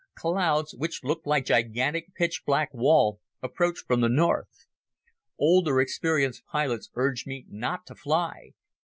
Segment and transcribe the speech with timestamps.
[0.17, 4.65] Clouds which looked like a gigantic pitch black wall approached from the north.
[5.37, 8.53] Old experienced pilots urged me not to fly.